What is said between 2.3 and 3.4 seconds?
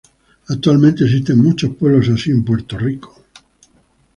en Puerto Rico.